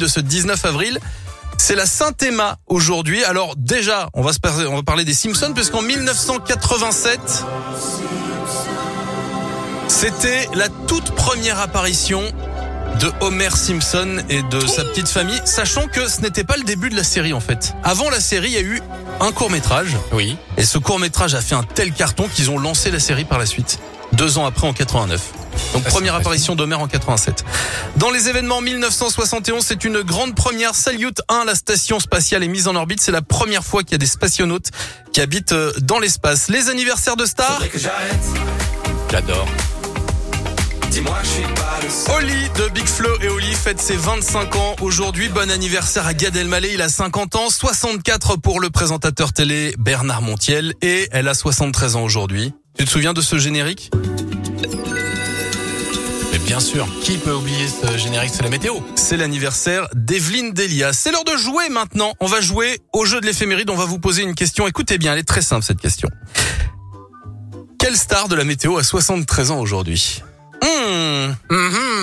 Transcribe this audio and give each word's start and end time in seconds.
de 0.00 0.08
ce 0.08 0.18
19 0.18 0.64
avril. 0.64 0.98
C'est 1.58 1.76
la 1.76 1.86
Saint-Emma 1.86 2.56
aujourd'hui. 2.66 3.22
Alors 3.24 3.54
déjà, 3.56 4.08
on 4.14 4.22
va, 4.22 4.32
se 4.32 4.40
par- 4.40 4.58
on 4.68 4.76
va 4.76 4.82
parler 4.82 5.04
des 5.04 5.14
Simpsons 5.14 5.52
puisqu'en 5.54 5.82
1987, 5.82 7.20
c'était 9.88 10.48
la 10.54 10.68
toute 10.88 11.10
première 11.14 11.60
apparition 11.60 12.22
de 12.98 13.10
Homer 13.20 13.50
Simpson 13.50 14.22
et 14.28 14.42
de 14.42 14.60
sa 14.66 14.84
petite 14.84 15.08
famille, 15.08 15.40
sachant 15.44 15.86
que 15.86 16.08
ce 16.08 16.20
n'était 16.22 16.44
pas 16.44 16.56
le 16.56 16.64
début 16.64 16.90
de 16.90 16.96
la 16.96 17.04
série 17.04 17.32
en 17.32 17.40
fait. 17.40 17.72
Avant 17.84 18.10
la 18.10 18.20
série, 18.20 18.48
il 18.48 18.54
y 18.54 18.58
a 18.58 18.62
eu 18.62 18.80
un 19.20 19.32
court 19.32 19.50
métrage. 19.50 19.96
Oui. 20.12 20.36
Et 20.56 20.64
ce 20.64 20.78
court 20.78 20.98
métrage 20.98 21.34
a 21.34 21.40
fait 21.40 21.54
un 21.54 21.62
tel 21.62 21.92
carton 21.92 22.26
qu'ils 22.34 22.50
ont 22.50 22.58
lancé 22.58 22.90
la 22.90 22.98
série 23.00 23.24
par 23.24 23.38
la 23.38 23.46
suite. 23.46 23.78
Deux 24.12 24.38
ans 24.38 24.46
après, 24.46 24.66
en 24.66 24.72
89. 24.72 25.20
Donc 25.72 25.82
c'est 25.84 25.90
première 25.90 26.14
apparition 26.14 26.54
d'Homer 26.54 26.74
en 26.74 26.88
87. 26.88 27.44
Dans 27.96 28.10
les 28.10 28.28
événements 28.28 28.60
1971, 28.60 29.64
c'est 29.64 29.84
une 29.84 30.02
grande 30.02 30.34
première. 30.34 30.74
Salyut 30.74 31.14
1, 31.28 31.44
la 31.44 31.54
station 31.54 32.00
spatiale 32.00 32.42
est 32.42 32.48
mise 32.48 32.68
en 32.68 32.74
orbite. 32.74 33.00
C'est 33.00 33.12
la 33.12 33.22
première 33.22 33.64
fois 33.64 33.82
qu'il 33.82 33.92
y 33.92 33.94
a 33.94 33.98
des 33.98 34.06
spationautes 34.06 34.70
qui 35.12 35.20
habitent 35.20 35.52
euh, 35.52 35.72
dans 35.80 35.98
l'espace. 35.98 36.48
Les 36.48 36.68
anniversaires 36.68 37.16
de 37.16 37.24
stars. 37.24 37.62
J'adore. 39.10 39.46
Dis-moi, 40.90 41.18
je 41.22 41.28
suis 41.28 41.42
pas 41.54 41.78
le 41.82 41.88
seul. 41.88 42.14
Oli 42.16 42.48
de 42.58 42.68
Big 42.70 42.86
Flo 42.86 43.08
et 43.22 43.28
Oli 43.28 43.54
fête 43.54 43.80
ses 43.80 43.94
25 43.94 44.56
ans 44.56 44.76
aujourd'hui. 44.80 45.28
Bon 45.28 45.48
anniversaire 45.48 46.04
à 46.04 46.14
Gad 46.14 46.34
Elmaleh, 46.34 46.72
il 46.74 46.82
a 46.82 46.88
50 46.88 47.36
ans, 47.36 47.48
64 47.48 48.36
pour 48.36 48.58
le 48.58 48.70
présentateur 48.70 49.32
télé 49.32 49.72
Bernard 49.78 50.20
Montiel 50.20 50.74
et 50.82 51.08
elle 51.12 51.28
a 51.28 51.34
73 51.34 51.94
ans 51.94 52.02
aujourd'hui. 52.02 52.52
Tu 52.76 52.84
te 52.84 52.90
souviens 52.90 53.12
de 53.12 53.20
ce 53.20 53.38
générique? 53.38 53.92
Mais 56.32 56.38
bien 56.38 56.60
sûr, 56.60 56.86
qui 57.02 57.18
peut 57.18 57.32
oublier 57.32 57.66
ce 57.66 57.96
générique 57.98 58.30
C'est 58.32 58.42
la 58.42 58.50
météo? 58.50 58.74
C'est 58.94 59.16
l'anniversaire 59.16 59.88
d'Evelyne 59.94 60.52
Delia. 60.52 60.92
C'est 60.92 61.10
l'heure 61.10 61.24
de 61.24 61.36
jouer 61.36 61.68
maintenant. 61.68 62.14
On 62.20 62.26
va 62.26 62.40
jouer 62.40 62.80
au 62.92 63.04
jeu 63.04 63.20
de 63.20 63.26
l'éphéméride. 63.26 63.70
On 63.70 63.76
va 63.76 63.84
vous 63.84 63.98
poser 63.98 64.22
une 64.22 64.34
question. 64.34 64.66
Écoutez 64.68 64.98
bien, 64.98 65.12
elle 65.12 65.18
est 65.18 65.24
très 65.28 65.42
simple 65.42 65.64
cette 65.64 65.80
question. 65.80 66.08
Quelle 67.78 67.96
star 67.96 68.28
de 68.28 68.36
la 68.36 68.44
météo 68.44 68.76
a 68.78 68.84
73 68.84 69.50
ans 69.50 69.58
aujourd'hui? 69.60 70.22
Hmm. 70.62 71.34
Mhm. 71.50 72.00